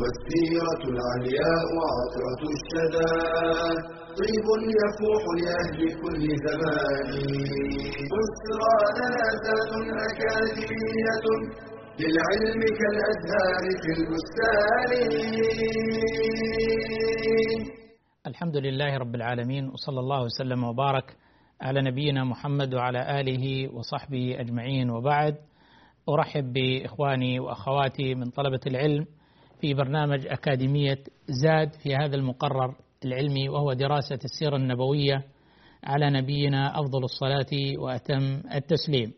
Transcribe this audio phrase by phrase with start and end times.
[0.00, 3.12] والسيرة العلياء عطرة الشدى.
[4.18, 4.46] طيب
[4.80, 7.10] يفوح لأهل كل زمان.
[8.12, 9.72] بسرى لنا ذات
[10.08, 11.26] أكاديمية
[12.00, 14.90] للعلم كالأزهار في البستان.
[18.26, 21.16] الحمد لله رب العالمين وصلى الله وسلم وبارك
[21.60, 24.90] على نبينا محمد وعلى آله وصحبه أجمعين.
[24.90, 25.34] وبعد
[26.08, 29.06] أرحب بإخواني وأخواتي من طلبة العلم
[29.60, 30.98] في برنامج أكاديمية
[31.28, 35.24] زاد في هذا المقرر العلمي وهو دراسة السيرة النبوية
[35.84, 39.12] على نبينا أفضل الصلاة وأتم التسليم.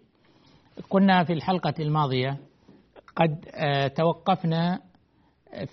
[0.89, 2.39] كنا في الحلقة الماضية
[3.17, 3.41] قد
[3.97, 4.81] توقفنا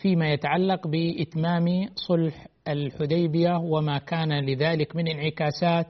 [0.02, 1.66] فيما يتعلق بإتمام
[1.96, 5.88] صلح الحديبية وما كان لذلك من انعكاسات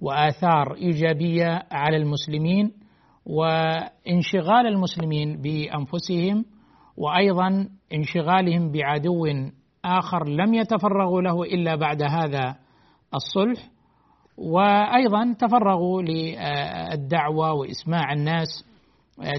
[0.00, 2.72] وآثار إيجابية على المسلمين
[3.26, 6.44] وانشغال المسلمين بأنفسهم
[6.96, 9.26] وأيضا انشغالهم بعدو
[9.84, 12.56] آخر لم يتفرغوا له إلا بعد هذا
[13.14, 13.70] الصلح
[14.38, 18.64] وأيضا تفرغوا للدعوة وإسماع الناس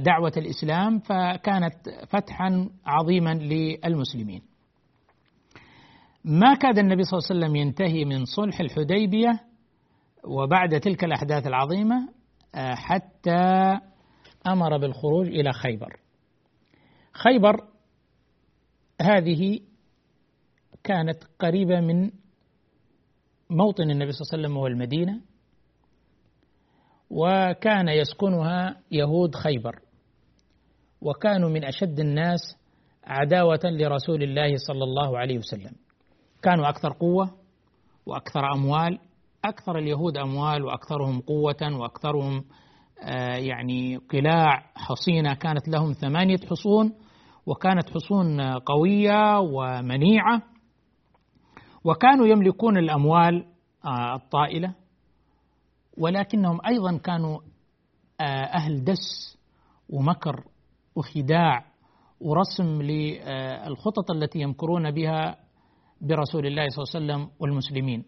[0.01, 1.75] دعوة الإسلام فكانت
[2.09, 4.41] فتحا عظيما للمسلمين.
[6.25, 9.39] ما كاد النبي صلى الله عليه وسلم ينتهي من صلح الحديبية
[10.23, 12.09] وبعد تلك الأحداث العظيمة
[12.55, 13.79] حتى
[14.47, 16.04] أمر بالخروج إلى خيبر.
[17.23, 17.67] خيبر
[19.01, 19.59] هذه
[20.83, 22.11] كانت قريبة من
[23.49, 25.21] موطن النبي صلى الله عليه وسلم وهو المدينة
[27.09, 29.79] وكان يسكنها يهود خيبر
[31.01, 32.39] وكانوا من أشد الناس
[33.03, 35.71] عداوة لرسول الله صلى الله عليه وسلم.
[36.41, 37.31] كانوا أكثر قوة
[38.05, 38.99] وأكثر أموال
[39.45, 42.45] أكثر اليهود أموال وأكثرهم قوة وأكثرهم
[43.37, 46.93] يعني قلاع حصينة كانت لهم ثمانية حصون
[47.45, 50.41] وكانت حصون قوية ومنيعة
[51.83, 53.45] وكانوا يملكون الأموال
[54.15, 54.75] الطائلة
[55.97, 57.39] ولكنهم أيضا كانوا
[58.55, 59.37] أهل دس
[59.89, 60.43] ومكر
[60.95, 61.65] وخداع
[62.21, 65.37] ورسم للخطط التي يمكرون بها
[66.01, 68.05] برسول الله صلى الله عليه وسلم والمسلمين.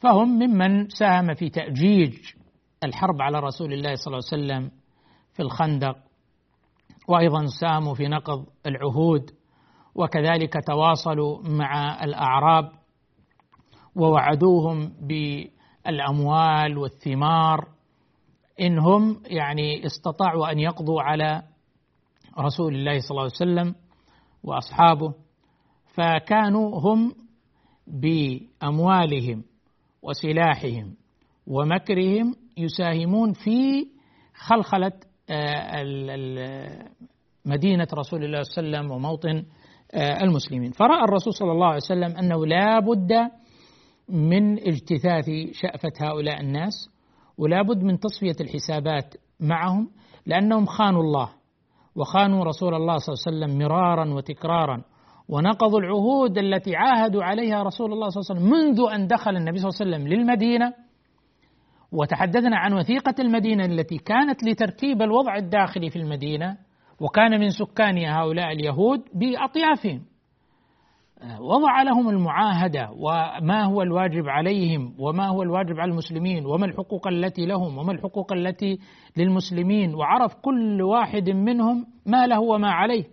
[0.00, 2.14] فهم ممن ساهم في تأجيج
[2.84, 4.70] الحرب على رسول الله صلى الله عليه وسلم
[5.32, 5.96] في الخندق
[7.08, 9.30] وأيضا ساهموا في نقض العهود
[9.94, 12.70] وكذلك تواصلوا مع الأعراب
[13.96, 17.68] ووعدوهم بالأموال والثمار
[18.60, 21.42] إنهم يعني استطاعوا أن يقضوا على
[22.38, 23.74] رسول الله صلى الله عليه وسلم
[24.42, 25.14] وأصحابه
[25.94, 27.14] فكانوا هم
[27.86, 29.44] بأموالهم
[30.02, 30.94] وسلاحهم
[31.46, 33.86] ومكرهم يساهمون في
[34.34, 34.92] خلخلة
[37.46, 39.44] مدينة رسول الله صلى الله عليه وسلم وموطن
[39.94, 40.70] المسلمين.
[40.70, 43.12] فرأى الرسول صلى الله عليه وسلم أنه لا بد
[44.08, 46.90] من اجتثاث شأفة هؤلاء الناس
[47.38, 49.90] ولا بد من تصفية الحسابات معهم
[50.26, 51.28] لأنهم خانوا الله
[51.96, 54.82] وخانوا رسول الله صلى الله عليه وسلم مرارا وتكرارا
[55.28, 59.58] ونقضوا العهود التي عاهدوا عليها رسول الله صلى الله عليه وسلم منذ أن دخل النبي
[59.58, 60.74] صلى الله عليه وسلم للمدينة
[61.96, 66.56] وتحدثنا عن وثيقة المدينة التي كانت لترتيب الوضع الداخلي في المدينة
[67.00, 70.02] وكان من سكانها هؤلاء اليهود بأطيافهم.
[71.40, 77.46] وضع لهم المعاهدة وما هو الواجب عليهم وما هو الواجب على المسلمين وما الحقوق التي
[77.46, 78.78] لهم وما الحقوق التي
[79.16, 83.04] للمسلمين وعرف كل واحد منهم ما له وما عليه.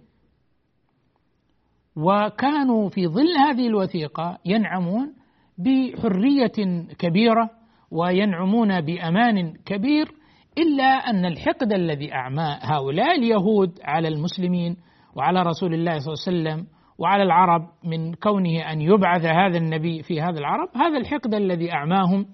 [1.96, 5.14] وكانوا في ظل هذه الوثيقة ينعمون
[5.58, 7.63] بحرية كبيرة
[7.93, 10.11] وينعمون بأمان كبير
[10.57, 14.78] إلا أن الحقد الذي أعمى هؤلاء اليهود على المسلمين
[15.16, 16.67] وعلى رسول الله صلى الله عليه وسلم
[16.97, 22.25] وعلى العرب من كونه أن يبعث هذا النبي في هذا العرب هذا الحقد الذي أعماهم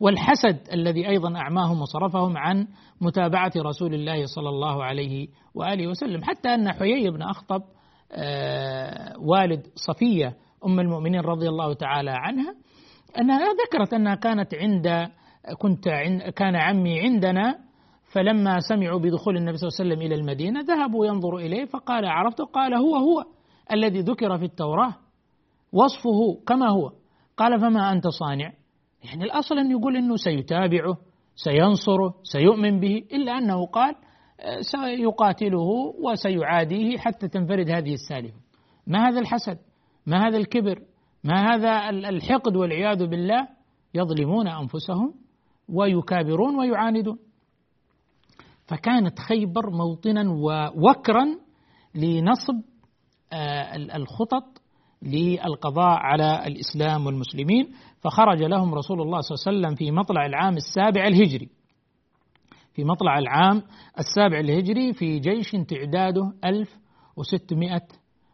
[0.00, 2.66] والحسد الذي أيضا أعماهم وصرفهم عن
[3.00, 6.24] متابعة رسول الله صلى الله عليه وآله وسلم.
[6.24, 7.62] حتى أن حيي بن أخطب
[9.20, 10.36] والد صفية
[10.66, 12.54] أم المؤمنين رضي الله تعالى عنها
[13.18, 15.10] أنها ذكرت أنها كانت عند
[15.58, 17.58] كنت عند كان عمي عندنا
[18.12, 22.44] فلما سمعوا بدخول النبي صلى الله عليه وسلم إلى المدينة ذهبوا ينظروا إليه فقال عرفته
[22.44, 23.24] قال هو هو
[23.72, 24.94] الذي ذكر في التوراة
[25.72, 26.92] وصفه كما هو.
[27.36, 28.52] قال فما أنت صانع؟
[29.04, 30.96] يعني الأصل أن يقول أنه سيتابعه
[31.34, 33.94] سينصره سيؤمن به إلا أنه قال
[34.60, 38.38] سيقاتله وسيعاديه حتى تنفرد هذه السالفة.
[38.86, 39.58] ما هذا الحسد؟
[40.06, 40.82] ما هذا الكبر؟
[41.26, 43.48] ما هذا الحقد والعياذ بالله
[43.94, 45.14] يظلمون أنفسهم
[45.68, 47.18] ويكابرون ويعاندون.
[48.66, 51.26] فكانت خيبر موطنا ووكرا
[51.94, 52.54] لنصب
[53.32, 54.44] آه، الخطط
[55.02, 57.70] للقضاء على الإسلام والمسلمين.
[58.00, 61.48] فخرج لهم رسول الله صلى الله عليه وسلم في مطلع العام السابع الهجري.
[62.74, 63.62] في مطلع العام
[63.98, 67.80] السابع الهجري في جيش تعداده 1600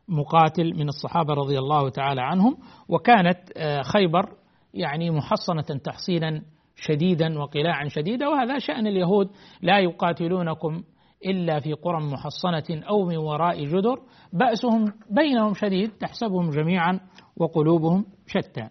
[0.08, 2.56] مقاتل من الصحابة رضي الله تعالى عنهم
[2.88, 4.28] وكانت آه، خيبر
[4.74, 6.42] يعني محصنة تحصينا
[6.76, 9.30] شديدا وقلاعا شديدا وهذا شأن اليهود
[9.62, 10.82] لا يقاتلونكم
[11.26, 13.98] إلا في قرى محصنة أو من وراء جدر
[14.32, 17.00] بأسهم بينهم شديد تحسبهم جميعا
[17.36, 18.68] وقلوبهم شتى.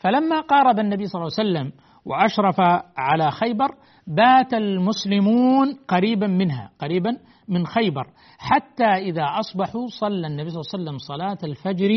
[0.00, 1.72] فلما قارب النبي صلى الله عليه وسلم
[2.04, 2.60] وأشرف
[2.96, 3.68] على خيبر
[4.06, 7.16] بات المسلمون قريبا منها قريبا
[7.48, 8.06] من خيبر
[8.38, 11.90] حتى إذا أصبحوا صلى النبي صلى الله عليه وسلم صلاة الفجر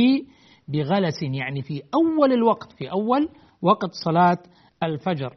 [0.67, 3.29] بغلس يعني في أول الوقت في أول
[3.61, 4.37] وقت صلاة
[4.83, 5.33] الفجر.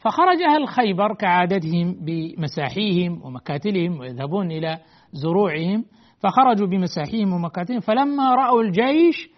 [0.00, 4.78] فخرج أهل خيبر كعادتهم بمساحيهم ومكاتلهم ويذهبون إلى
[5.12, 5.84] زروعهم
[6.18, 9.28] فخرجوا بمساحيهم ومكاتلهم فلما رأوا الجيش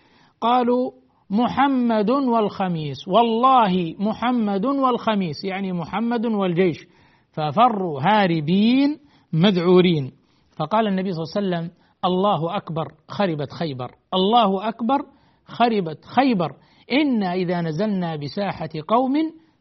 [0.40, 0.90] قالوا
[1.30, 3.08] محمد والخميس.
[3.08, 6.86] والله محمد والخميس يعني محمد والجيش.
[7.32, 8.98] ففروا هاربين
[9.32, 10.12] مذعورين.
[10.56, 13.90] فقال النبي صلى الله عليه وسلم الله أكبر خربت خيبر.
[14.14, 14.98] الله أكبر
[15.44, 16.52] خربت خيبر.
[16.92, 19.14] إنا إذا نزلنا بساحة قوم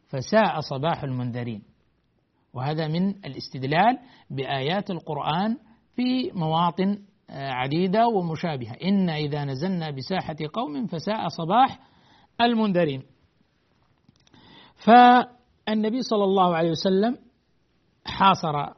[0.08, 1.62] فساء صباح المنذرين.
[2.54, 3.98] وهذا من الاستدلال
[4.30, 5.58] بآيات القرآن
[5.96, 6.98] في مواطن
[7.30, 8.74] عديدة ومشابهة.
[8.84, 11.80] إن إذا نزلنا بساحة قوم فساء صباح
[12.42, 13.04] المنذرين.
[14.76, 17.18] فالنبي صلى الله عليه وسلم
[18.06, 18.74] حاصر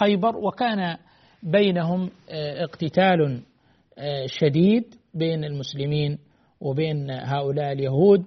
[0.00, 0.96] خيبر وكان
[1.42, 3.42] بينهم آه، اقتتال
[3.98, 6.18] آه، شديد بين المسلمين
[6.60, 8.24] وبين هؤلاء اليهود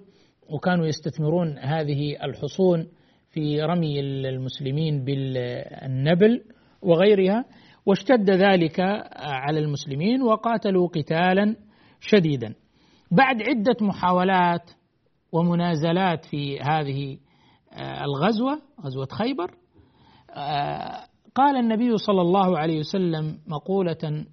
[0.49, 2.87] وكانوا يستثمرون هذه الحصون
[3.31, 6.43] في رمي المسلمين بالنبل
[6.81, 7.45] وغيرها.
[7.85, 8.79] واشتد ذلك
[9.15, 11.55] على المسلمين وقاتلوا قتالا
[11.99, 12.55] شديدا.
[13.11, 14.71] بعد عدة محاولات
[15.31, 17.17] ومنازلات في هذه
[18.03, 19.51] الغزوة غزوة خيبر
[21.35, 24.25] قال النبي صلى الله عليه وسلم مقولة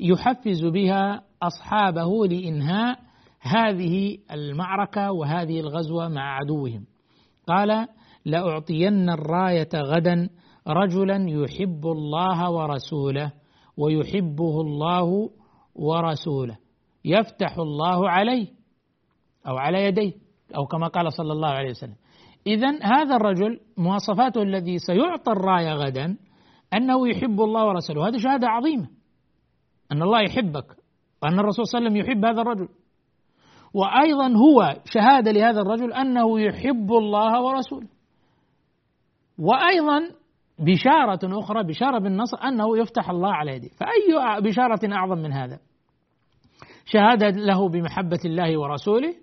[0.00, 2.98] يحفز بها أصحابه لإنهاء
[3.40, 6.84] هذه المعركة وهذه الغزوة مع عدوهم.
[7.48, 7.86] قال
[8.24, 10.28] لأعطين الراية غدا
[10.68, 13.32] رجلا يحب الله ورسوله
[13.76, 15.30] ويحبه الله
[15.74, 16.56] ورسوله.
[17.04, 18.46] يفتح الله عليه
[19.48, 20.12] أو على يديه
[20.56, 21.96] أو كما قال صلى الله عليه وسلم.
[22.46, 26.16] إذا هذا الرجل مواصفاته الذي سيعطى الراية غدا
[26.74, 28.08] أنه يحب الله ورسوله.
[28.08, 28.88] هذه شهادة عظيمة.
[29.92, 30.66] أن الله يحبك
[31.22, 32.68] وأن الرسول صلى الله عليه وسلم يحب هذا الرجل.
[33.74, 37.88] وأيضا هو شهادة لهذا الرجل أنه يحب الله ورسوله.
[39.38, 40.10] وأيضا
[40.58, 45.58] بشارة أخرى بشارة بالنصر أنه يفتح الله على يده فأي بشارة أعظم من هذا؟
[46.84, 49.14] شهادة له بمحبة الله ورسوله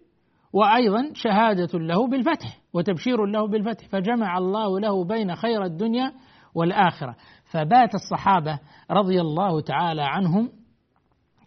[0.54, 3.88] وأيضا شهادة له بالفتح وتبشير له بالفتح.
[3.88, 6.12] فجمع الله له بين خير الدنيا
[6.56, 7.16] والآخرة.
[7.52, 8.60] فبات الصحابة
[8.92, 10.50] رضي الله تعالى عنهم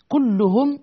[0.09, 0.79] كلهم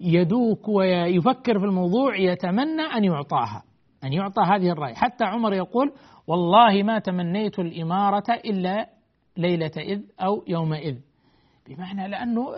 [0.00, 3.62] يدوك ويفكر في الموضوع يتمنى أن يعطاها
[4.04, 4.94] أن يعطى هذه الرأي.
[4.94, 5.92] حتى عمر يقول
[6.26, 8.88] والله ما تمنيت الإمارة إلا
[9.36, 10.96] ليلة إذ أو يومئذ
[11.68, 12.54] بمعنى لأنه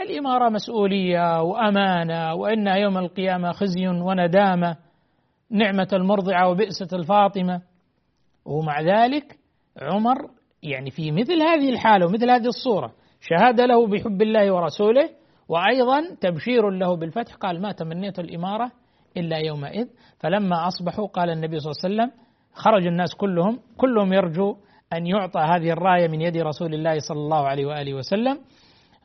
[0.00, 4.76] الإمارة مسؤولية وأمانة وإنها يوم القيامة خزي وندامة
[5.50, 7.62] نعمة المرضعة وبئسة الفاطمة.
[8.44, 9.38] ومع ذلك
[9.82, 10.30] عمر
[10.62, 15.10] يعني في مثل هذه الحالة ومثل هذه الصورة شهادة له بحب الله ورسوله
[15.48, 18.72] وأيضا تبشير له بالفتح قال ما تمنيت الإمارة
[19.16, 19.86] إلا يومئذ
[20.18, 24.56] فلما أصبحوا قال النبي صلى الله عليه وسلم خرج الناس كلهم كلهم يرجو
[24.92, 28.38] أن يعطى هذه الراية من يد رسول الله صلى الله عليه وآله وسلم.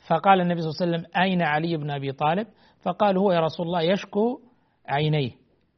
[0.08, 2.48] فقال النبي صلى الله عليه وسلم أين علي بن أبي طالب؟
[2.84, 4.40] فقال هو يا رسول الله يشكو
[4.88, 5.32] عينيه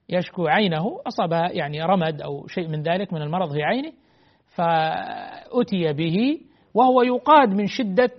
[0.09, 3.91] يشكو عينه أصاب يعني رمد أو شيء من ذلك من المرض في عينه
[4.55, 6.39] فأتي به
[6.74, 8.12] وهو يقاد من شدة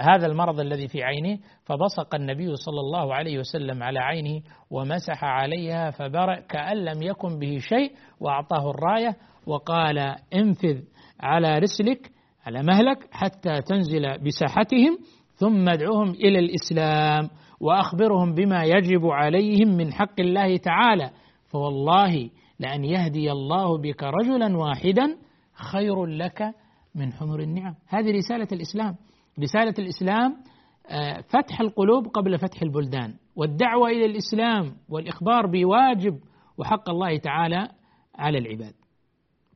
[0.00, 5.90] هذا المرض الذي في عينه فبصق النبي صلى الله عليه وسلم على عينه ومسح عليها
[5.90, 9.98] فبرأ كأن لم يكن به شيء وأعطاه الراية وقال
[10.34, 10.80] انفذ
[11.20, 12.10] على رسلك
[12.46, 14.98] على مهلك حتى تنزل بساحتهم
[15.34, 21.10] ثم ادعوهم إلى الإسلام وأخبرهم بما يجب عليهم من حق الله تعالى.
[21.48, 25.16] فوالله لأن يهدي الله بك رجلا واحدا
[25.72, 26.42] خير لك
[26.94, 27.74] من حمر النعم.
[27.88, 28.96] هذه رسالة الإسلام.
[29.40, 30.36] رسالة الإسلام
[30.90, 36.18] آه، فتح القلوب قبل فتح البلدان والدعوة إلى الإسلام والإخبار بواجب
[36.58, 37.68] وحق الله تعالى
[38.14, 38.74] على العباد.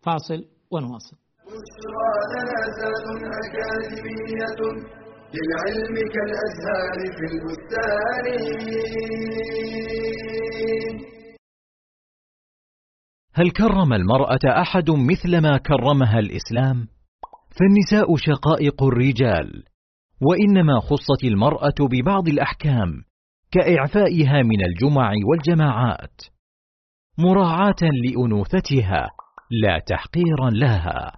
[0.02, 1.16] فاصل ونواصل.
[5.36, 8.62] للعلم كالأزهار في البستان.
[13.34, 16.88] هل كرم المرأة أحد مثل ما كرمها الإسلام؟
[17.58, 19.64] فالنساء شقائق الرجال،
[20.22, 22.88] وإنما خصت المرأة ببعض الأحكام
[23.50, 26.20] كإعفائها من الجمع والجماعات،
[27.18, 29.10] مراعاة لأنوثتها
[29.50, 31.12] لا تحقيرا لها،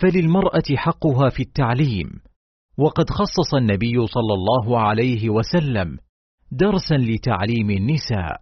[0.00, 2.08] فللمرأة حقها في التعليم،
[2.78, 5.98] وقد خصص النبي صلى الله عليه وسلم
[6.52, 8.40] درسا لتعليم النساء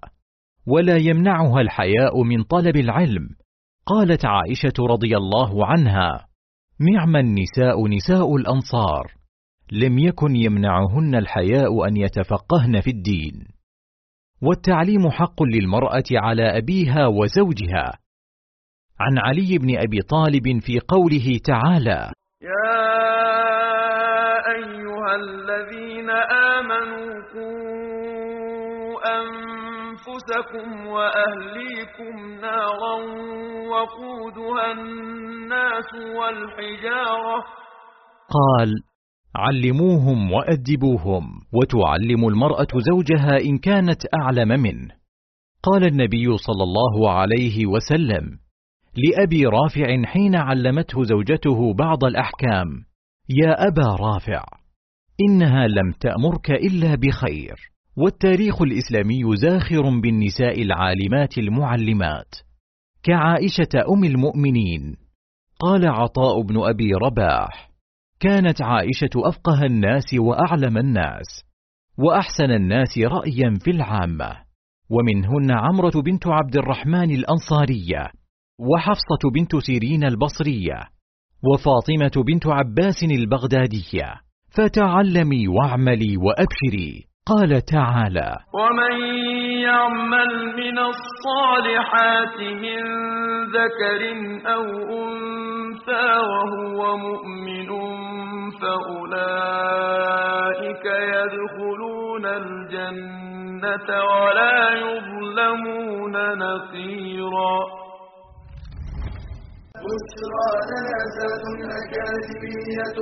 [0.67, 3.29] ولا يمنعها الحياء من طلب العلم.
[3.87, 6.27] قالت عائشة رضي الله عنها
[6.81, 9.16] نعم النساء نساء الأنصار
[9.73, 13.47] لم يكن يمنعهن الحياء أن يتفقهن في الدين.
[14.43, 17.93] والتعليم حق للمرأة على أبيها وزوجها.
[19.01, 22.97] عن علي بن أبي طالب في قوله تعالى يا
[25.17, 32.95] الذين آمنوا قوا أنفسكم وأهليكم نارا
[33.71, 37.45] وقودها الناس والحجارة.
[38.37, 38.71] قال
[39.37, 44.89] علموهم وأدبوهم وتعلم المرأة زوجها إن كانت أعلم منه.
[45.63, 48.39] قال النبي صلى الله عليه وسلم
[48.97, 52.67] لأبي رافع حين علمته زوجته بعض الأحكام
[53.29, 54.45] يا أبا رافع
[55.29, 57.57] إنها لم تأمرك إلا بخير.
[57.97, 62.35] والتاريخ الإسلامي زاخر بالنساء العالمات المعلمات.
[63.03, 64.97] كعائشة أم المؤمنين.
[65.61, 67.76] قال عطاء بن أبي رباح
[68.21, 71.45] كانت عائشة أفقه الناس وأعلم الناس
[71.99, 74.47] وأحسن الناس رأيا في العامة.
[74.91, 78.11] ومنهن عمرة بنت عبد الرحمن الأنصارية
[78.61, 80.81] وحفصة بنت سيرين البصرية
[81.53, 84.21] وفاطمة بنت عباس البغدادية.
[84.57, 87.07] فتعلمي واعملي وأبشري.
[87.27, 88.95] قال تعالى ومن
[89.63, 92.83] يعمل من الصالحات من
[93.55, 94.01] ذكر
[94.55, 94.65] أو
[95.03, 97.71] أنثى وهو مؤمن
[98.61, 100.07] فأولئك
[100.87, 107.57] يدخلون الجنة ولا يظلمون نقيرا
[109.87, 110.97] بشرى لنا
[111.83, 112.99] أكاديمية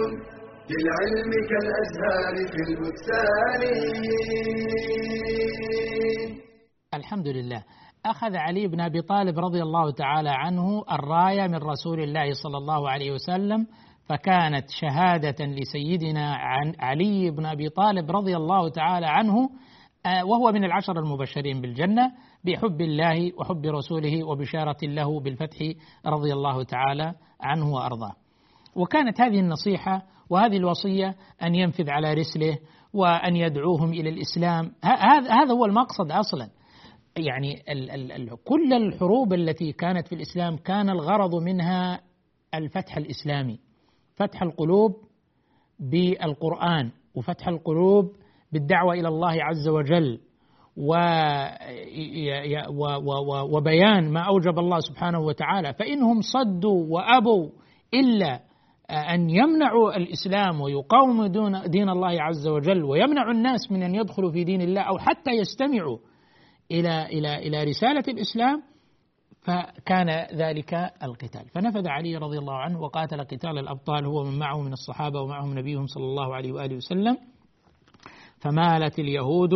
[0.70, 3.62] للعلم كالأزهار في البستان.
[6.94, 7.62] الحمد لله.
[8.06, 12.90] أخذ علي بن أبي طالب رضي الله تعالى عنه الراية من رسول الله صلى الله
[12.90, 13.66] عليه وسلم
[14.08, 19.50] فكانت شهادة لسيدنا عن علي بن أبي طالب رضي الله تعالى عنه
[20.06, 22.12] آه، وهو من العشر المبشرين بالجنة
[22.44, 25.58] بحب الله وحب رسوله وبشارة له بالفتح
[26.06, 28.12] رضي الله تعالى عنه وأرضاه.
[28.76, 32.58] وكانت هذه النصيحة وهذه الوصية أن ينفذ على رسله
[32.94, 34.72] وأن يدعوهم إلى الإسلام.
[34.84, 36.48] هذا هذا هو المقصد أصلا.
[37.16, 42.00] يعني ال ال ال كل الحروب التي كانت في الإسلام كان الغرض منها
[42.54, 43.58] الفتح الإسلامي
[44.16, 44.92] فتح القلوب
[45.80, 48.12] بالقرآن وفتح القلوب
[48.52, 50.20] بالدعوة إلى الله عز وجل
[53.52, 55.74] وبيان ما أوجب الله سبحانه وتعالى.
[55.74, 57.50] فإنهم صدوا وأبوا
[57.94, 58.40] إلا
[58.90, 61.26] أن يمنعوا الإسلام ويقاوموا
[61.66, 65.98] دين الله عز وجل ويمنعوا الناس من أن يدخلوا في دين الله أو حتى يستمعوا
[66.70, 68.62] إلى إلى إلى رسالة الإسلام
[69.42, 71.48] فكان ذلك القتال.
[71.48, 75.86] فنفذ علي رضي الله عنه وقاتل قتال الأبطال هو من معه من الصحابة ومعهم نبيهم
[75.86, 77.18] صلى الله عليه وآله وسلم.
[78.38, 79.52] فمالت اليهود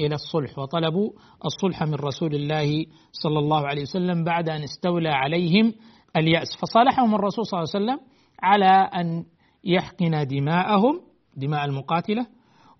[0.00, 1.10] إلى الصلح وطلبوا
[1.44, 5.74] الصلح من رسول الله صلى الله عليه وسلم بعد أن استولى عليهم
[6.16, 6.56] اليأس.
[6.60, 8.06] فصالحهم الرسول صلى الله عليه وسلم
[8.42, 9.24] على أن
[9.64, 11.00] يحقن دماءهم
[11.36, 12.26] دماء المقاتلة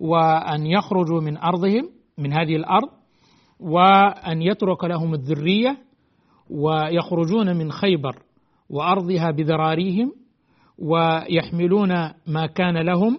[0.01, 2.89] وأن يخرجوا من أرضهم من هذه الأرض
[3.61, 5.79] وأن يترك لهم الذرية
[6.51, 8.23] ويخرجون من خيبر
[8.71, 10.13] وأرضها بذراريهم
[10.79, 11.93] ويحملون
[12.27, 13.19] ما كان لهم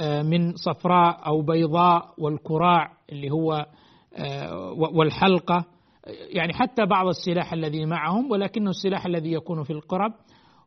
[0.00, 3.66] آه، من صفراء أو بيضاء والكراع اللي هو
[4.16, 5.64] آه، والحلقة.
[6.30, 10.12] يعني حتى بعض السلاح الذي معهم ولكنه السلاح الذي يكون في القرب.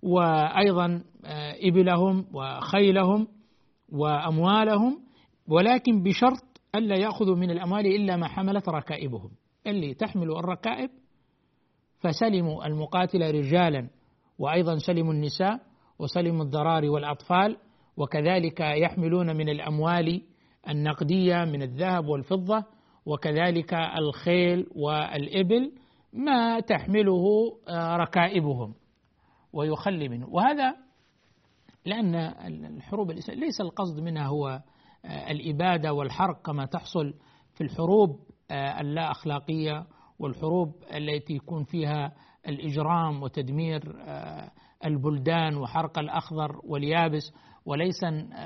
[0.03, 3.27] وأيضا آه، إبلهم وخيلهم
[3.89, 4.99] وأموالهم
[5.47, 6.43] ولكن بشرط
[6.75, 9.31] ألا يأخذوا من الأموال إلا ما حملت ركائبهم.
[9.67, 10.89] اللي تحمل الركائب
[11.99, 13.89] فسلموا المقاتلة رجالا
[14.39, 15.59] وأيضا سلموا النساء
[15.99, 17.57] وسلموا الضرار والأطفال
[17.97, 20.21] وكذلك يحملون من الأموال
[20.69, 22.65] النقدية من الذهب والفضة
[23.05, 25.71] وكذلك الخيل والإبل
[26.13, 27.23] ما تحمله
[27.95, 28.73] ركائبهم.
[29.53, 30.27] ويخلي منه.
[30.29, 30.75] وهذا
[31.85, 32.15] لأن
[32.65, 34.61] الحروب ليس القصد منها هو
[35.07, 37.13] الإبادة والحرق كما تحصل
[37.53, 38.19] في الحروب
[38.51, 39.85] اللا أخلاقية
[40.19, 42.13] والحروب التي يكون فيها
[42.47, 43.95] الإجرام وتدمير
[44.85, 47.33] البلدان وحرق الأخضر واليابس.
[47.65, 48.03] وليس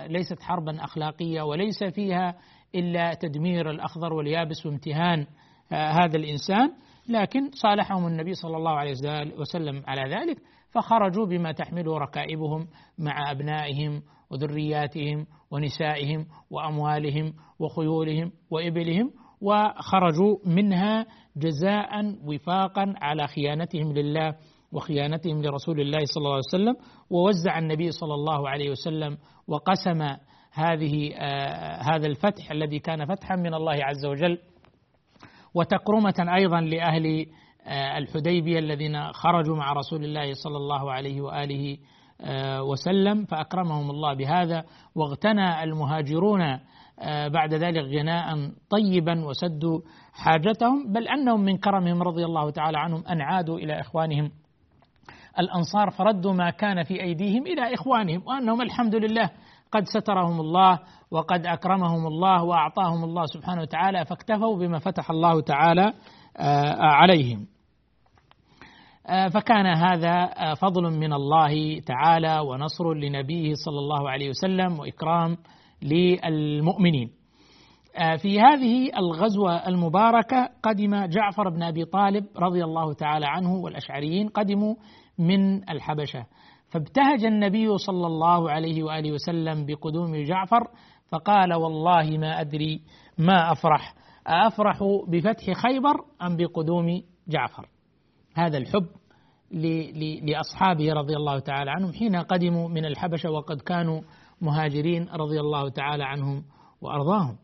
[0.08, 2.38] ليست حربا أخلاقية وليس فيها
[2.76, 5.28] إلا تدمير الأخضر واليابس وامتهان
[5.72, 6.74] هذا الإنسان.
[7.10, 8.92] لكن صالحهم النبي صلى الله عليه
[9.40, 10.38] وسلم على ذلك
[10.72, 14.02] فخرجوا بما تحمله ركائبهم مع أبنائهم
[14.32, 19.12] وذرياتهم ونسائهم وأموالهم وخيولهم وإبلهم
[19.42, 21.06] وخرجوا منها
[21.38, 21.90] جزاء
[22.26, 24.36] وفاقا على خيانتهم لله
[24.72, 26.76] وخيانتهم لرسول الله صلى الله عليه وسلم.
[27.10, 30.02] ووزع النبي صلى الله عليه وسلم وقسم
[30.54, 34.38] هذه آه هذا الفتح الذي كان فتحا من الله عز وجل
[35.56, 37.26] وتكرمة أيضا لأهل
[37.66, 41.78] آه الحديبية الذين خرجوا مع رسول الله صلى الله عليه وآله
[42.72, 44.64] وسلم فأكرمهم الله بهذا
[44.96, 46.60] واغتنى المهاجرون
[47.08, 49.80] بعد ذلك غناء طيبا وسدوا
[50.14, 54.32] حاجتهم بل أنهم من كرمهم رضي الله تعالى عنهم أن عادوا إلى إخوانهم.
[55.40, 59.30] الأنصار فردوا ما كان في أيديهم إلى إخوانهم وأنهم الحمد لله
[59.72, 60.80] قد سترهم الله
[61.12, 65.94] وقد أكرمهم الله وأعطاهم الله سبحانه وتعالى فاكتفوا بما فتح الله تعالى
[66.80, 67.48] عليهم.
[69.06, 75.38] فكان هذا فضل من الله تعالى ونصر لنبيه صلى الله عليه وسلم وإكرام
[75.82, 77.12] للمؤمنين.
[78.18, 84.76] في هذه الغزوة المباركة قدم جعفر بن أبي طالب رضي الله تعالى عنه والأشعريين قدموا
[85.20, 86.26] من الحبشة.
[86.70, 90.68] فابتهج النبي صلى الله عليه وآله وسلم بقدوم جعفر
[91.12, 92.82] فقال والله ما أدري
[93.18, 93.96] ما أفرح
[94.28, 97.68] أفرح بفتح خيبر أم بقدوم جعفر؟
[98.34, 98.88] هذا الحب
[100.24, 104.02] لأصحابه رضي الله تعالى عنهم حين قدموا من الحبشة وقد كانوا
[104.42, 106.44] مهاجرين رضي الله تعالى عنهم
[106.82, 107.38] وأرضاهم.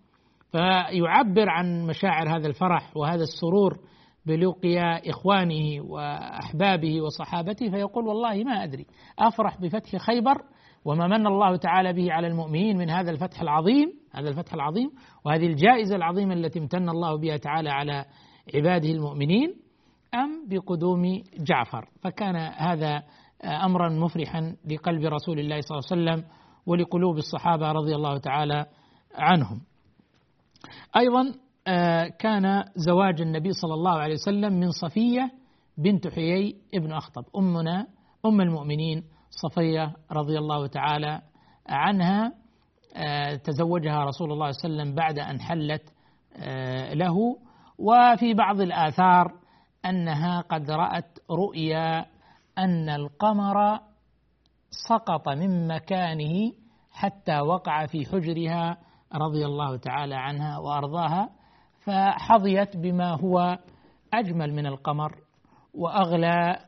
[0.52, 3.78] فيعبر عن مشاعر هذا الفرح وهذا السرور
[4.26, 8.86] بلقيا إخوانه وأحبابه وصحابته فيقول والله ما أدري
[9.20, 10.42] أفرح بفتح خيبر
[10.86, 14.92] وما من الله تعالى به على المؤمنين من هذا الفتح العظيم هذا الفتح العظيم
[15.26, 18.06] وهذه الجائزة العظيمة التي امتن الله بها تعالى على
[18.56, 19.56] عباده المؤمنين.
[20.24, 23.04] أم بقدوم جعفر؟ فكان هذا
[23.46, 26.32] أمرا مفرحا لقلب رسول الله صلى الله عليه وسلم
[26.66, 28.66] ولقلوب الصحابة رضي الله تعالى
[29.16, 29.62] عنهم.
[30.98, 31.34] أيضا
[32.10, 35.32] كان زواج النبي صلى الله عليه وسلم من صفية
[35.78, 37.88] بنت حيي ابن أخطب أمنا
[38.26, 41.22] أم المؤمنين صفية رضي الله تعالى
[41.70, 42.34] عنها.
[43.44, 45.84] تزوجها رسول الله صلى الله عليه وسلم بعد أن حلت
[46.94, 47.16] له.
[47.80, 49.34] وفي بعض الآثار
[49.86, 52.06] أنها قد رأت رؤيا
[52.58, 53.80] أن القمر
[54.90, 56.52] سقط من مكانه
[56.92, 58.78] حتى وقع في حجرها
[59.16, 61.30] رضي الله تعالى عنها وأرضاها
[61.86, 63.58] فحظيت بما هو
[64.14, 65.16] أجمل من القمر
[65.74, 66.60] وأغلى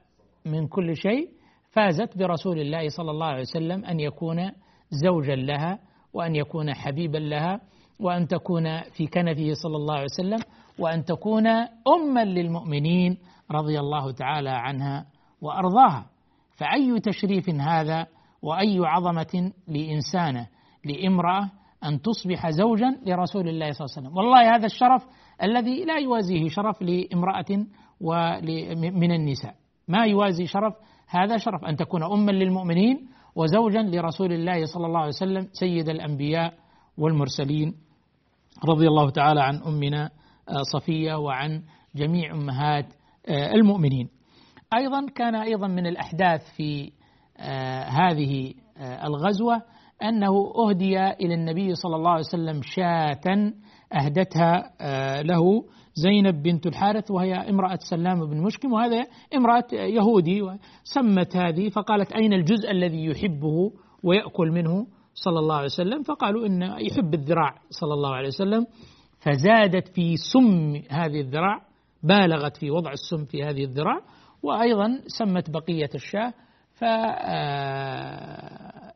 [0.45, 1.29] من كل شيء.
[1.71, 4.51] فازت برسول الله صلى الله عليه وسلم أن يكون
[4.89, 5.79] زوجا لها
[6.13, 7.61] وأن يكون حبيبا لها
[7.99, 10.39] وأن تكون في كنفه صلى الله عليه وسلم
[10.79, 11.47] وأن تكون
[11.87, 13.17] اما للمؤمنين
[13.51, 15.05] رضي الله تعالى عنها
[15.41, 16.05] وأرضاها.
[16.57, 18.07] فأي تشريف هذا
[18.41, 20.47] وأي عظمة لإنسانة
[20.85, 21.49] لامرأة
[21.83, 24.17] أن تصبح زوجا لرسول الله صلى الله عليه وسلم.
[24.17, 25.05] والله هذا الشرف
[25.43, 27.65] الذي لا يوازيه شرف لامرأة
[28.91, 29.55] من النساء.
[29.87, 30.73] ما يوازي شرف
[31.07, 36.53] هذا شرف أن تكون أما للمؤمنين وزوجا لرسول الله صلى الله عليه وسلم سيد الأنبياء
[36.97, 37.75] والمرسلين
[38.65, 40.09] رضي الله تعالى عن أمنا
[40.73, 41.61] صفية وعن
[41.95, 42.85] جميع أمهات
[43.29, 44.09] المؤمنين.
[44.73, 46.91] أيضا كان أيضا من الأحداث في
[47.87, 49.61] هذه الغزوة
[50.03, 53.51] أنه أهدي إلى النبي صلى الله عليه وسلم شاة
[53.93, 54.73] أهدتها
[55.23, 60.41] له زينب بنت الحارث وهي امرأة سلام بن مشكم وهذا امرأة يهودي
[60.83, 63.71] سمت هذه فقالت أين الجزء الذي يحبه
[64.03, 66.03] ويأكل منه؟ صلى الله عليه وسلم.
[66.03, 68.67] فقالوا إن يحب الذراع صلى الله عليه وسلم.
[69.19, 71.61] فزادت في سم هذه الذراع
[72.03, 73.99] بالغت في وضع السم في هذه الذراع
[74.43, 76.33] وأيضا سمت بقية الشاة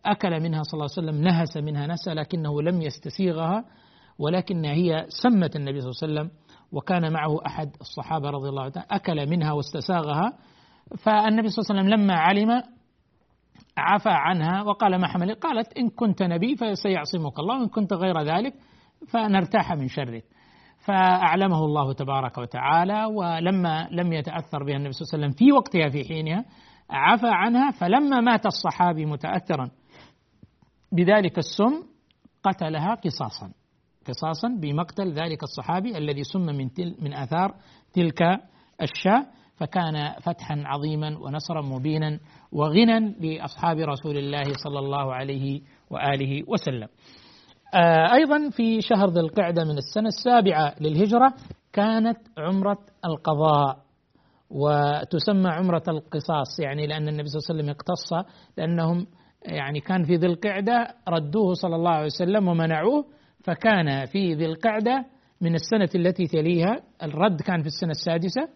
[0.05, 3.65] أكل منها صلى الله عليه وسلم نهس منها نسى لكنه لم يستسيغها
[4.19, 8.86] ولكن هي سمت النبي صلى الله عليه وسلم وكان معه أحد الصحابة رضي الله عنه
[8.91, 10.33] أكل منها واستساغها
[10.97, 12.63] فالنبي صلى الله عليه وسلم لما علم
[13.77, 18.53] عفى عنها وقال ما حمل قالت إن كنت نبي فسيعصمك الله وإن كنت غير ذلك
[19.10, 20.24] فنرتاح من شرك
[20.86, 25.89] فأعلمه الله تبارك وتعالى ولما لم يتأثر بها النبي صلى الله عليه وسلم في وقتها
[25.89, 26.46] في حينها
[26.89, 29.72] عفى عنها فلما مات الصحابي متأثرا
[30.92, 31.84] بذلك السم
[32.44, 33.54] قتلها قصاصا.
[34.08, 37.56] قصاصا بمقتل ذلك الصحابي الذي سم من تل من آثار
[37.94, 38.22] تلك
[38.82, 39.26] الشاة.
[39.56, 42.20] فكان فتحا عظيما ونصرا مبينا
[42.52, 46.88] وغنى لأصحاب رسول الله صلى الله عليه وآله وسلم.
[48.13, 51.33] أيضا في شهر ذي القعدة من السنة السابعة للهجرة
[51.73, 53.77] كانت عمرة القضاء
[54.49, 59.07] وتسمى عمرة القصاص يعني لأن النبي صلى الله عليه وسلم اقتص لأنهم
[59.45, 63.05] يعني كان في ذي القعدة ردوه صلى الله عليه وسلم ومنعوه
[63.43, 65.05] فكان في ذي القعدة
[65.41, 68.49] من السنة التي تليها الرد كان في السنة السادسة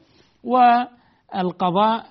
[0.44, 2.04] والقضاء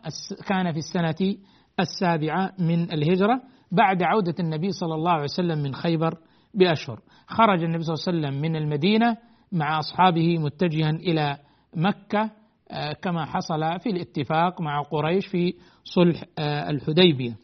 [0.46, 1.36] كان في السنة
[1.80, 3.42] السابعة من الهجرة
[3.72, 6.18] بعد عودة النبي صلى الله عليه وسلم من خيبر
[6.56, 7.00] بأشهر.
[7.26, 9.16] خرج النبي صلى الله عليه وسلم من المدينة
[9.52, 11.38] مع أصحابه متجها إلى
[11.76, 12.30] مكة
[12.70, 17.36] آه، كما حصل في الاتفاق مع قريش في صلح آه، الحديبية.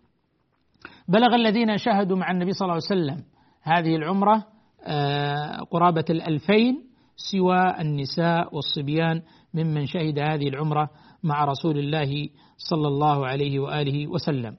[1.08, 3.24] بلغ الذين شهدوا مع النبي صلى الله عليه وسلم
[3.62, 4.44] هذه العمرة
[4.86, 6.84] آه، قرابة الألفين
[7.16, 9.22] سوى النساء والصبيان
[9.54, 10.90] ممن شهد هذه العمرة
[11.22, 14.56] مع رسول الله صلى الله عليه وآله وسلم.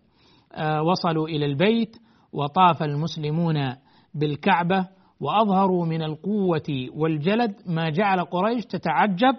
[0.85, 1.97] وصلوا إلى البيت
[2.33, 3.75] وطاف المسلمون
[4.15, 4.87] بالكعبة
[5.19, 9.35] وأظهروا من القوة والجلد ما جعل قريش تتعجب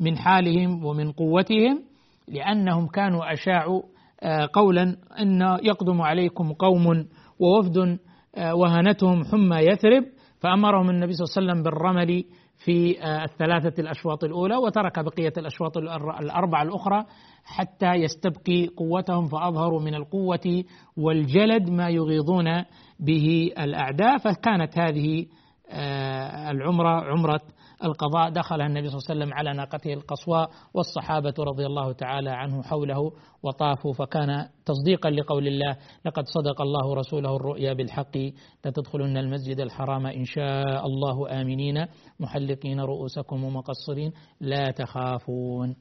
[0.00, 1.82] من حالهم ومن قوتهم
[2.28, 3.82] لأنهم كانوا أشاعوا
[4.22, 7.06] آه، قولا أن يقدم عليكم قوم
[7.40, 7.98] ووفد
[8.36, 10.04] آه، وهنتهم حمى يثرب
[10.40, 12.24] فأمرهم النبي صلى الله عليه وسلم بالرمل
[12.58, 17.04] في آه، الثلاثة الأشواط الأولى وترك بقية الأشواط الأربعة الأخرى
[17.44, 20.64] حتى يستبقي قوتهم فأظهروا من القوة
[20.96, 22.64] والجلد ما يغيظون
[23.00, 24.18] به الأعداء.
[24.18, 25.26] فكانت هذه
[25.70, 27.40] آه، العمرة عمرة
[27.84, 32.62] القضاء دخلها النبي صلى الله عليه وسلم على ناقته القصواء والصحابة رضي الله تعالى عنه
[32.62, 33.12] حوله
[33.42, 38.16] وطافوا فكان تصديقا لقول الله لقد صدق الله رسوله الرؤيا بالحق
[38.64, 41.86] لتدخلن المسجد الحرام إن شاء الله آمنين
[42.20, 45.76] محلقين رؤوسكم ومقصرين لا تخافون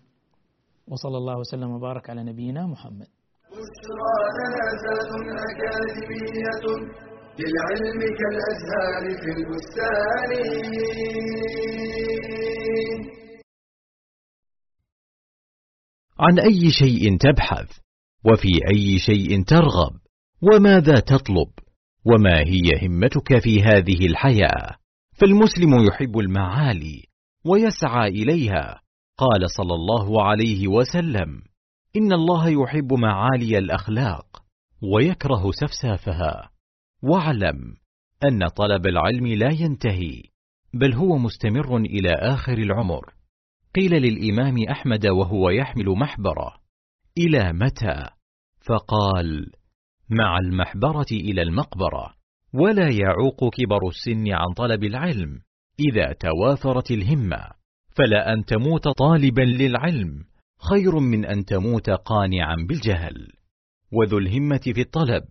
[0.88, 3.08] وصلى الله وسلم وبارك على نبينا محمد.
[3.52, 4.14] بشرى
[5.50, 10.32] أكاديمية للعلم كالأزهار في البستان.
[16.20, 17.78] عن أي شيء تبحث؟
[18.26, 19.94] وفي أي شيء ترغب؟
[20.42, 21.52] وماذا تطلب؟
[22.06, 24.78] وما هي همتك في هذه الحياة؟
[25.18, 27.04] فالمسلم يحب المعالي
[27.46, 28.82] ويسعى إليها.
[29.18, 31.42] قال صلى الله عليه وسلم
[31.96, 34.44] إن الله يحب معالي الأخلاق
[34.94, 36.55] ويكره سفسافها.
[37.02, 37.76] واعلم
[38.26, 40.24] أن طلب العلم لا ينتهي
[40.74, 43.14] بل هو مستمر إلى آخر العمر.
[43.76, 46.54] قيل للإمام أحمد وهو يحمل محبرة
[47.18, 48.10] إلى متى؟
[48.62, 49.52] فقال
[50.10, 52.14] مع المحبرة إلى المقبرة
[52.54, 55.42] ولا يعوق كبر السن عن طلب العلم
[55.80, 57.48] إذا توافرت الهمة.
[57.96, 60.24] فلا أن تموت طالبا للعلم
[60.70, 63.28] خير من أن تموت قانعا بالجهل.
[63.92, 65.24] وذو الهمة في الطلب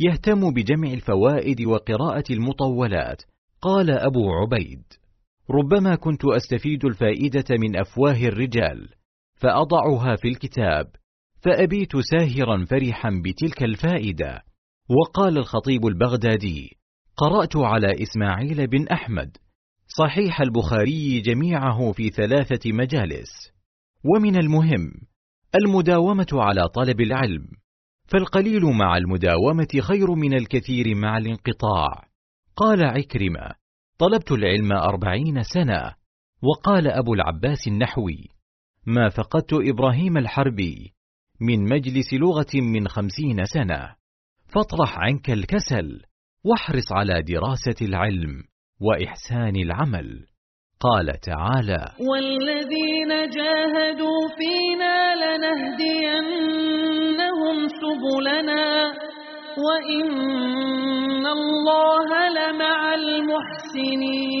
[0.00, 3.22] يهتم بجمع الفوائد وقراءة المطولات.
[3.60, 4.82] قال أبو عبيد
[5.50, 8.88] ربما كنت أستفيد الفائدة من أفواه الرجال
[9.36, 10.86] فأضعها في الكتاب
[11.42, 14.42] فأبيت ساهرا فرحا بتلك الفائدة.
[14.88, 16.76] وقال الخطيب البغدادي
[17.16, 19.36] قرأت على إسماعيل بن أحمد.
[19.98, 23.52] صحيح البخاري جميعه في ثلاثة مجالس.
[24.04, 24.92] ومن المهم
[25.54, 27.46] المداومة على طلب العلم.
[28.06, 32.08] فالقليل مع المداومة خير من الكثير مع الانقطاع.
[32.56, 33.54] قال عكرمة
[33.98, 35.94] طلبت العلم أربعين سنة.
[36.42, 38.28] وقال أبو العباس النحوي
[38.86, 40.92] ما فقدت إبراهيم الحربي
[41.40, 43.94] من مجلس لغة من خمسين سنة.
[44.54, 46.02] فاطرح عنك الكسل
[46.44, 48.42] واحرص على دراسة العلم
[48.80, 50.26] وإحسان العمل.
[50.80, 56.83] قال تعالى والذين جاهدوا فينا لنهدينهم
[57.68, 58.64] سبلنا
[59.66, 64.34] وإن الله لمع المحسنين.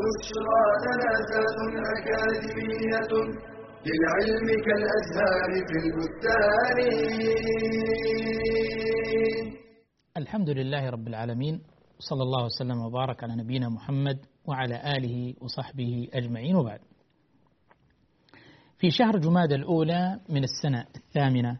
[0.00, 1.10] بشرى لنا
[1.96, 3.12] أكاديمية
[3.86, 6.78] للعلم كالأزهار في البستان.
[10.16, 11.56] الحمد لله رب العالمين
[11.98, 16.80] صلى الله وسلم وبارك على نبينا محمد وعلى آله وصحبه أجمعين وبعد.
[18.78, 21.58] في شهر جماد الأولى من السنة الثامنة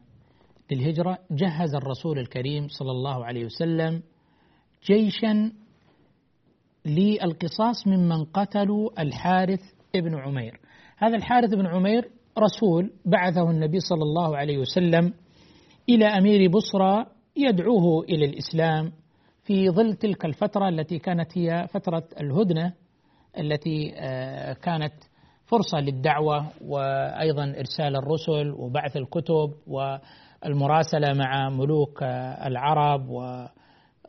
[0.72, 4.02] للهجرة جهز الرسول الكريم صلى الله عليه وسلم
[4.84, 5.52] جيشا
[6.86, 9.60] للقصاص ممن قتلوا الحارث
[9.96, 10.60] ابن عمير.
[10.96, 15.12] هذا الحارث بن عمير رسول بعثه النبي صلى الله عليه وسلم
[15.88, 18.92] إلى أمير بصرى يدعوه إلى الإسلام
[19.44, 22.72] في ظل تلك الفترة التي كانت هي فترة الهدنة
[23.38, 24.94] التي آه، كانت
[25.46, 33.08] فرصة للدعوة وأيضا إرسال الرسل وبعث الكتب والمراسلة مع ملوك آه، العرب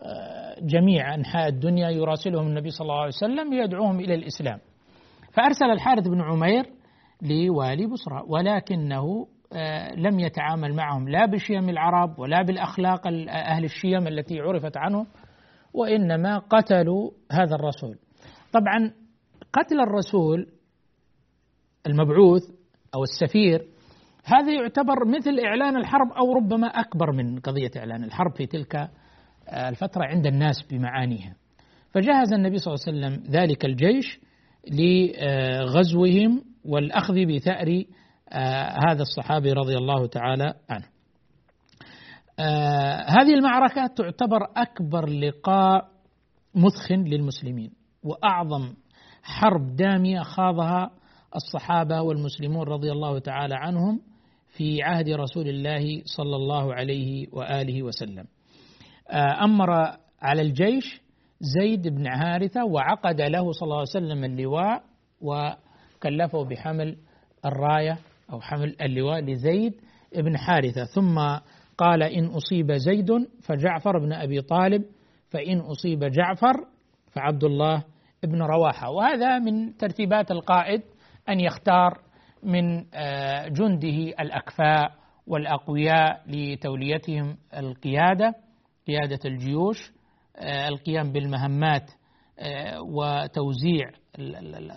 [0.02, 4.60] وجميع أنحاء الدنيا يراسلهم النبي صلى الله عليه وسلم يدعوهم إلى الإسلام.
[5.34, 6.66] فأرسل الحارث بن عمير
[7.22, 14.40] لوالي بصرى ولكنه آه، لم يتعامل معهم لا بشيم العرب ولا بالأخلاق أهل الشيم التي
[14.40, 15.06] عرفت عنه
[15.76, 17.98] وإنما قتلوا هذا الرسول.
[18.54, 18.92] طبعا
[19.54, 20.48] قتل الرسول
[21.88, 22.44] المبعوث
[22.96, 23.66] أو السفير
[24.26, 29.70] هذا يعتبر مثل إعلان الحرب أو ربما أكبر من قضية إعلان الحرب في تلك آه،
[29.70, 31.36] الفترة عند الناس بمعانيها.
[31.92, 34.20] فجهز النبي صلى الله عليه وسلم ذلك الجيش
[34.72, 37.84] لغزوهم والأخذ بثأر
[38.30, 40.95] آه، هذا الصحابي رضي الله تعالى عنه.
[43.08, 45.90] هذه المعركة تعتبر أكبر لقاء
[46.56, 47.72] مثخن للمسلمين
[48.04, 48.74] وأعظم
[49.24, 50.92] حرب دامية خاضها
[51.36, 54.02] الصحابة والمسلمون رضي الله تعالى عنهم
[54.58, 58.26] في عهد رسول الله صلى الله عليه وآله وسلم.
[59.10, 59.72] آه، أمر
[60.22, 61.02] على الجيش
[61.40, 64.84] زيد بن حارثة وعقد له صلى الله عليه وسلم اللواء
[65.22, 66.98] وكلفه بحمل
[67.46, 67.98] الراية
[68.32, 69.74] أو حمل اللواء لزيد
[70.16, 71.20] بن حارثة ثم
[71.78, 73.12] قال إن أصيب زيد
[73.42, 74.84] فجعفر بن أبي طالب
[75.30, 76.54] فإن أصيب جعفر
[77.12, 77.84] فعبد الله
[78.24, 78.90] بن رواحة.
[78.90, 80.82] وهذا من ترتيبات القائد
[81.30, 82.02] أن يختار
[82.44, 84.92] من آه، جنده الأكفاء
[85.28, 88.36] والأقوياء لتوليتهم القيادة
[88.88, 89.92] قيادة الجيوش
[90.38, 91.92] آه، القيام بالمهمات
[92.40, 93.92] آه، وتوزيع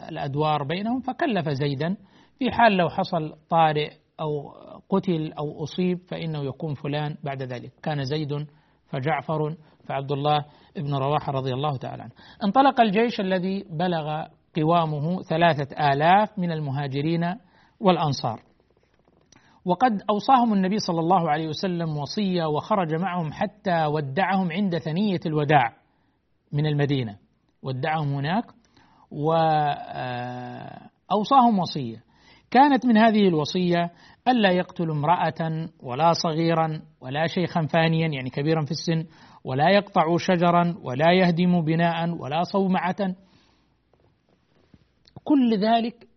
[0.09, 1.01] الأدوار بينهم.
[1.01, 1.97] فكلف زيدا
[2.39, 4.53] في حال لو حصل طارئ أو
[4.89, 7.73] قتل أو أصيب فإنه يكون فلان بعد ذلك.
[7.83, 8.47] كان زيد
[8.87, 9.57] فجعفر
[9.89, 10.45] فعبد الله
[10.77, 12.13] بن رواحة رضي الله تعالى عنه.
[12.45, 14.25] انطلق الجيش الذي بلغ
[14.57, 17.35] قوامه ثلاثة آلاف من المهاجرين
[17.81, 18.43] والأنصار.
[19.65, 25.77] وقد أوصاهم النبي صلى الله عليه وسلم وصية وخرج معهم حتى ودعهم عند ثنية الوداع
[26.53, 27.17] من المدينة.
[27.63, 28.45] ودعهم هناك
[29.11, 29.59] وأوصاهم
[31.59, 32.08] وصية.
[32.51, 33.91] كانت من هذه الوصية
[34.29, 39.05] ألا يقتل امرأة ولا صغيرا ولا شيخا فانيا يعني كبيرا في السن
[39.45, 43.15] ولا يقطع شجرا ولا يهدم بناء ولا صومعة.
[45.25, 46.09] كل ذلك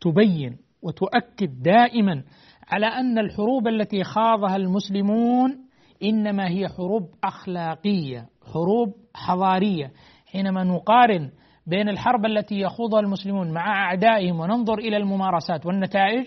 [0.00, 2.22] تبين وتؤكد دائما
[2.68, 5.68] على أن الحروب التي خاضها المسلمون
[6.02, 9.92] إنما هي حروب أخلاقية حروب حضارية.
[10.26, 11.30] حينما نقارن
[11.68, 16.26] بين الحرب التي يخوضها المسلمون مع أعدائهم وننظر إلى الممارسات والنتائج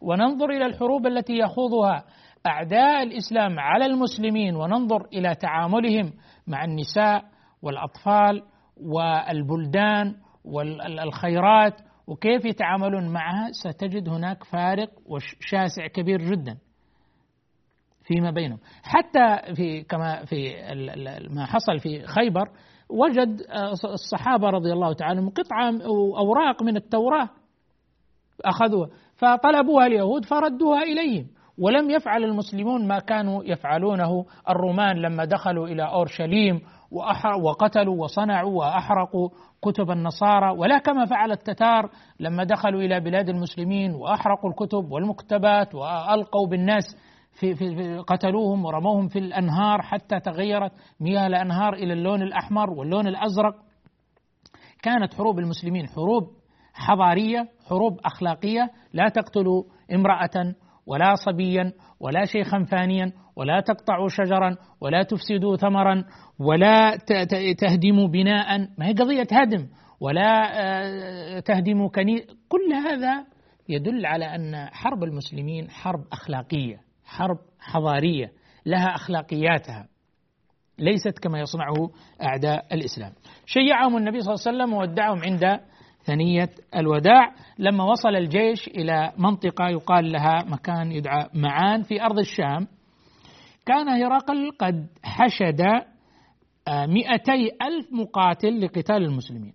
[0.00, 2.04] وننظر إلى الحروب التي يخوضها
[2.46, 6.12] أعداء الإسلام على المسلمين وننظر إلى تعاملهم
[6.46, 7.24] مع النساء
[7.62, 8.42] والأطفال
[8.76, 14.90] والبلدان والخيرات وكيف يتعاملون معها ستجد هناك فارق
[15.40, 16.58] شاسع كبير جدا
[18.04, 18.58] فيما بينهم.
[18.82, 20.54] حتى في كما في
[21.30, 22.48] ما حصل في خيبر
[22.90, 25.72] وجد آه، الصحابة رضي الله تعالى عنهم قطعة
[26.18, 27.28] أوراق من التوراة
[28.44, 31.26] أخذوها فطلبوها اليهود فردوها إليهم
[31.58, 34.24] ولم يفعل المسلمون ما كانوا يفعلونه.
[34.48, 36.60] الرومان لما دخلوا إلى أورشليم
[37.42, 39.28] وقتلوا وصنعوا وأحرقوا
[39.62, 46.46] كتب النصارى ولا كما فعل التتار لما دخلوا إلى بلاد المسلمين وأحرقوا الكتب والمكتبات وألقوا
[46.46, 46.96] بالناس.
[47.32, 53.54] في, في قتلوهم ورموهم في الأنهار حتى تغيرت مياه الأنهار إلى اللون الأحمر واللون الأزرق.
[54.82, 56.30] كانت حروب المسلمين حروب
[56.74, 58.70] حضارية حروب أخلاقية.
[58.92, 59.62] لا تقتلوا
[59.92, 60.54] امرأة
[60.86, 66.04] ولا صبيا ولا شيخا فانيا ولا تقطعوا شجرا ولا تفسدوا ثمرا
[66.38, 66.96] ولا
[67.58, 68.58] تهدموا بناء.
[68.78, 69.68] ما هي قضية هدم.
[70.00, 73.26] ولا آه، تهدموا كنيسة كل هذا
[73.68, 76.89] يدل على أن حرب المسلمين حرب أخلاقية.
[77.10, 78.32] حرب حضارية
[78.66, 79.88] لها أخلاقياتها
[80.78, 81.90] ليست كما يصنعه
[82.22, 83.12] أعداء الإسلام.
[83.46, 85.60] شيعهم النبي صلى الله عليه وسلم وودعهم عند
[86.04, 87.34] ثنية الوداع.
[87.58, 92.66] لما وصل الجيش إلى منطقة يقال لها مكان يدعى معان في أرض الشام
[93.66, 95.60] كان هرقل قد حشد
[96.68, 99.52] آه، مئتي ألف مقاتل لقتال المسلمين.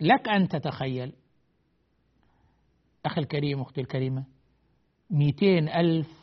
[0.00, 1.12] لك أن تتخيل
[3.06, 4.24] أخي الكريم أختي الكريمة
[5.10, 6.19] مئتين ألف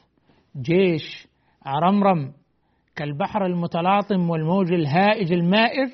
[0.61, 1.27] جيش
[1.65, 2.33] عرمرم
[2.95, 5.89] كالبحر المتلاطم والموج الهائج المائر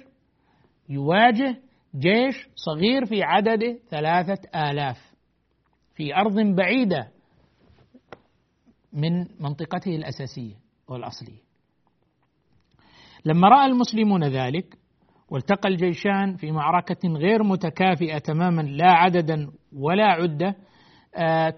[0.90, 1.58] يواجه
[1.96, 5.14] جيش صغير في عدده ثلاثة آلاف.
[5.96, 7.12] في أرض بعيدة
[8.94, 10.56] من منطقته الأساسية
[10.88, 11.44] والأصلية.
[13.26, 14.78] لما رأى المسلمون ذلك
[15.30, 20.56] والتقى الجيشان في معركة غير متكافئة تماما لا عددا ولا عدة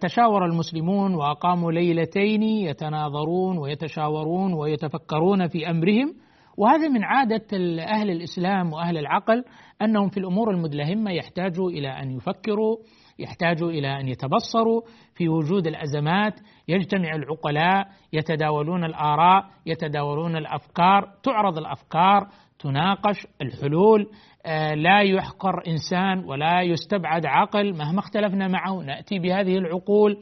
[0.02, 6.16] تشاور المسلمون وأقاموا ليلتين يتناظرون ويتشاورون ويتفكرون في أمرهم.
[6.58, 7.48] وهذا من عادة
[7.84, 9.44] أهل الإسلام وأهل العقل
[9.82, 12.78] أنهم في الأمور المدلهمة يحتاجوا إلى أن يفكروا
[13.20, 14.82] يحتاجوا إلى أن يتبصروا.
[15.16, 16.34] في وجود الأزمات
[16.68, 22.28] يجتمع العقلاء يتداولون الآراء يتداولون الأفكار تعرض الأفكار
[22.60, 24.08] تناقش الحلول
[24.46, 28.84] آه، لا يحقر إنسان ولا يستبعد عقل مهما اختلفنا معه.
[28.84, 30.18] نأتي بهذه العقول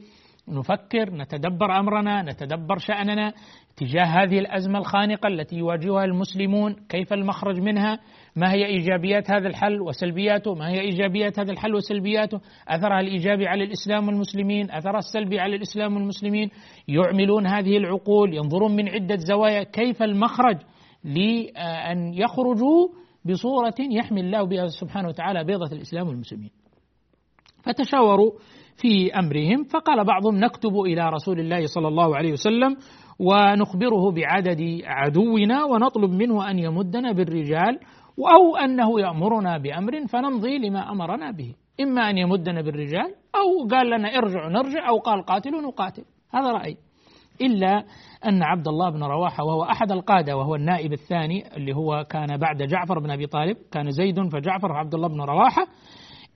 [0.48, 3.32] نفكر نتدبر أمرنا نتدبر شأننا
[3.76, 6.76] تجاه هذه الأزمة الخانقة التي يواجهها المسلمون.
[6.88, 7.98] كيف المخرج منها؟
[8.36, 13.64] ما هي إيجابيات هذا الحل وسلبياته؟ ما هي إيجابيات هذا الحل وسلبياته؟ أثرها الإيجابي على
[13.64, 16.50] الإسلام والمسلمين أثرها السلبي على الإسلام والمسلمين.
[16.88, 19.62] يعملون هذه العقول ينظرون من عدة زوايا.
[19.62, 20.56] كيف المخرج
[21.04, 22.88] لأن يخرجوا
[23.24, 26.50] بصورة يحمي الله بها سبحانه وتعالى بيضة الإسلام والمسلمين.
[27.62, 28.30] فتشاوروا
[28.76, 32.76] في أمرهم فقال بعضهم نكتب إلى رسول الله صلى الله عليه وسلم
[33.18, 37.78] ونخبره بعدد عدونا ونطلب منه أن يمدنا بالرجال
[38.18, 41.54] أو أنه يأمرنا بأمر فنمضي لما أمرنا به.
[41.80, 46.04] إما أن يمدنا بالرجال أو قال لنا ارجعوا نرجع أو قال قاتلوا نقاتل.
[46.30, 46.76] هذا رأي.
[47.40, 47.84] إلا
[48.28, 52.62] أن عبد الله بن رواحة وهو أحد القادة وهو النائب الثاني اللي هو كان بعد
[52.62, 55.66] جعفر بن أبي طالب كان زيد فجعفر وعبد الله بن رواحة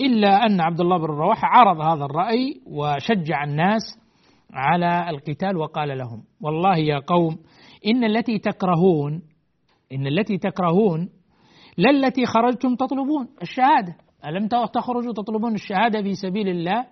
[0.01, 3.83] إلا أن عبد الله بن رواحة عرض هذا الرأي وشجع الناس
[4.53, 7.39] على القتال وقال لهم والله يا قوم
[7.87, 9.23] إن التي تكرهون
[9.93, 11.09] إن التي تكرهون
[11.79, 13.97] لا التي خرجتم تطلبون الشهادة.
[14.27, 16.87] ألم تخرجوا تطلبون الشهادة في سبيل الله؟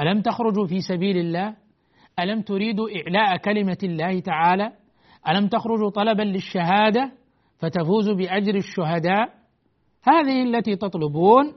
[0.00, 1.56] ألم تخرجوا في سبيل الله؟
[2.18, 4.72] ألم تريدوا إعلاء كلمة الله تعالى؟
[5.28, 7.12] ألم تخرجوا طلبا للشهادة
[7.58, 9.28] فتفوزوا بأجر الشهداء؟
[10.02, 11.52] هذه التي تطلبون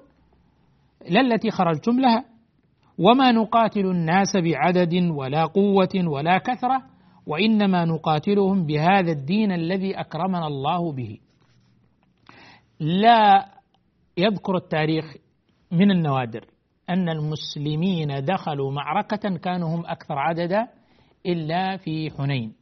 [1.10, 2.26] لا التي خرجتم لها.
[2.98, 6.84] وما نقاتل الناس بعدد ولا قوة ولا كثرة
[7.28, 11.20] وإنما نقاتلهم بهذا الدين الذي أكرمنا الله به.
[12.80, 13.46] لا
[14.18, 15.06] يذكر التاريخ
[15.72, 16.46] من النوادر.
[16.92, 20.68] أن المسلمين دخلوا معركة كانوا هم أكثر عددا
[21.26, 22.54] إلا في حنين.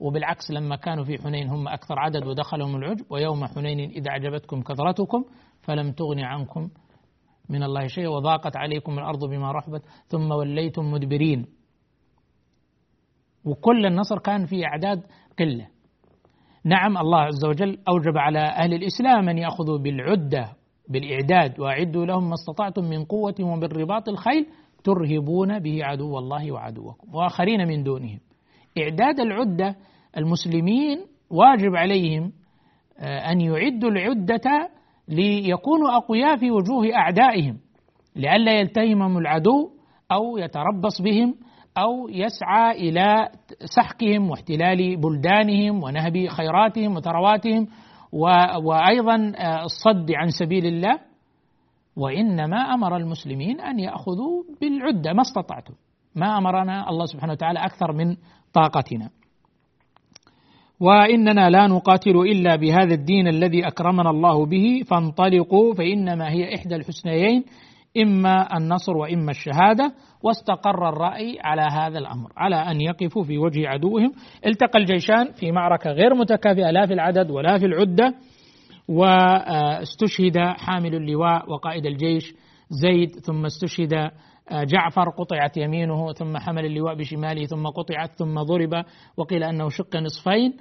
[0.00, 3.04] وبالعكس لما كانوا في حنين هم أكثر عدد ودخلهم العجب.
[3.10, 5.24] ويوم حنين إذا أعجبتكم كثرتكم
[5.62, 6.68] فلم تغن عنكم
[7.48, 11.46] من الله شيء وضاقت عليكم الأرض بما رحبت ثم وليتم مدبرين.
[13.44, 15.02] وكل النصر كان في أعداد
[15.38, 15.68] قلة.
[16.64, 20.55] نعم الله عز وجل أوجب على أهل الإسلام أن يأخذوا بالعدة
[20.88, 24.46] بالإعداد وأعدوا لهم ما استطعتم من قوة وبالرباط الخيل
[24.84, 28.18] ترهبون به عدو الله وعدوكم وآخرين من دونهم.
[28.78, 29.76] إعداد العدة
[30.16, 30.98] المسلمين
[31.30, 32.32] واجب عليهم
[32.98, 34.68] آه، أن يعدوا العدة
[35.08, 37.58] ليكونوا أقوياء في وجوه أعدائهم
[38.16, 39.70] لئلا يلتهمهم العدو
[40.12, 41.34] أو يتربص بهم
[41.78, 43.28] أو يسعى إلى
[43.64, 47.66] سحقهم واحتلال بلدانهم ونهب خيراتهم وثرواتهم
[48.12, 50.98] وأيضا آه، الصد عن سبيل الله
[51.96, 55.74] وإنما أمر المسلمين أن يأخذوا بالعدة ما استطعتم.
[56.14, 58.16] ما أمرنا الله سبحانه وتعالى أكثر من
[58.52, 59.10] طاقتنا.
[60.80, 67.44] وإننا لا نقاتل إلا بهذا الدين الذي أكرمنا الله به فانطلقوا فإنما هي إحدى الحسنيين.
[68.02, 74.12] إما النصر وإما الشهادة واستقر الرأي على هذا الأمر على أن يقفوا في وجه عدوهم.
[74.46, 78.14] التقى الجيشان في معركة غير متكافئة لا في العدد ولا في العدة
[78.88, 82.34] واستشهد حامل اللواء وقائد الجيش
[82.70, 84.10] زيد ثم استشهد
[84.52, 88.84] جعفر قطعت يمينه ثم حمل اللواء بشماله ثم قطعت ثم ضرب
[89.16, 90.52] وقيل أنه شق نصفين.
[90.52, 90.56] آه،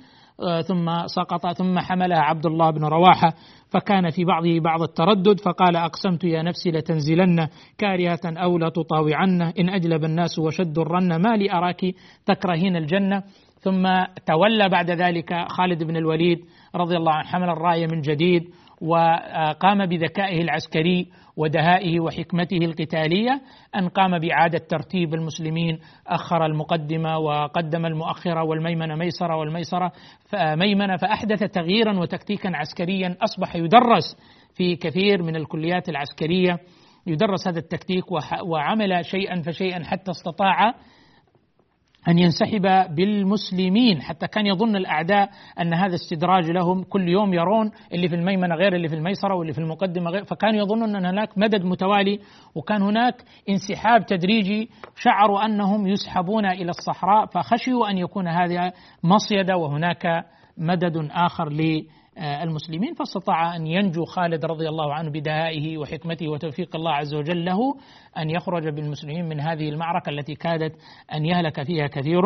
[0.68, 3.34] ثم سقط ثم حملها عبد الله بن رواحة
[3.70, 10.04] فكان في بعضه بعض التردد فقال أقسمت يا نفسي لتنزلن كارهة أو لتطاوعن إن أجلب
[10.04, 11.82] الناس وشدوا الرن ما لي أراك
[12.26, 13.24] تكرهين الجنة.
[13.60, 13.88] ثم
[14.26, 16.40] تولى بعد ذلك خالد بن الوليد
[16.76, 18.44] رضي الله عنه حمل الراية من جديد
[18.82, 21.08] وقام بذكائه العسكري
[21.38, 23.42] ودهائه وحكمته القتالية
[23.76, 29.92] أن قام بإعادة ترتيب المسلمين أخر المقدمة وقدم المؤخرة والميمنة ميسرة والميسرة
[30.34, 34.18] ميمنة فأحدث تغييرا وتكتيكا عسكريا أصبح يدرس
[34.56, 36.60] في كثير من الكليات العسكرية
[37.08, 38.06] يدرس هذا التكتيك
[38.46, 40.74] وعمل شيئا فشيئا حتى استطاع
[42.08, 45.30] أن ينسحب بالمسلمين حتى كان يظن الأعداء
[45.60, 49.54] أن هذا استدراج لهم كل يوم يرون اللي في الميمنة غير اللي في الميسرة واللي
[49.54, 52.20] في المقدمة غير فكانوا يظنون أن هناك مدد متوالي
[52.56, 58.72] وكان هناك انسحاب تدريجي شعروا أنهم يسحبون إلى الصحراء فخشيوا أن يكون هذا
[59.04, 60.26] مصيدة وهناك
[60.58, 61.50] مدد آخر
[62.18, 67.60] المسلمين فاستطاع أن ينجو خالد رضي الله عنه بدهائه وحكمته وتوفيق الله عز وجل له
[68.18, 70.76] أن يخرج بالمسلمين من هذه المعركة التي كادت
[71.14, 72.22] أن يهلك فيها كثير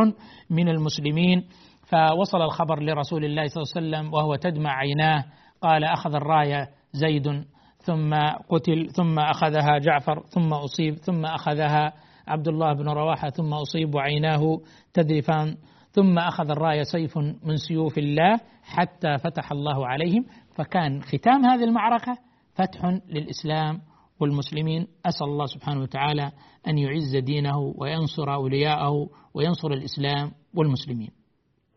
[0.49, 1.47] من المسلمين.
[1.87, 5.25] فوصل الخبر لرسول الله صلى الله عليه وسلم وهو تدمع عيناه
[5.61, 7.45] قال أخذ الراية زيد
[7.77, 8.13] ثم
[8.49, 11.93] قتل ثم أخذها جعفر ثم أصيب ثم أخذها
[12.27, 14.59] عبد الله بن رواحة ثم أصيب وعيناه
[14.93, 15.57] تذرفان
[15.99, 20.25] ثم أخذ الراية سيف من سيوف الله حتى فتح الله عليهم.
[20.55, 22.17] فكان ختام هذه المعركة
[22.55, 23.81] فتح للإسلام
[24.19, 24.87] والمسلمين.
[25.05, 26.31] أسأل الله سبحانه وتعالى
[26.67, 31.11] أن يعز دينه وينصر أولياءه وينصر الإسلام والمسلمين.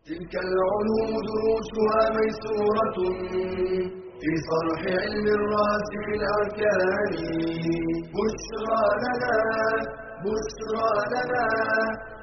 [0.05, 2.97] تلك العلوم دروسها ميسورة
[4.21, 7.11] في صرح علم الرأس في الأركان.
[8.15, 9.37] بشرى لنا
[10.25, 11.45] بشرى لنا